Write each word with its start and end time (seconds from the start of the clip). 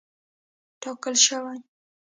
ټاکل 0.81 1.15
شوې. 1.25 1.57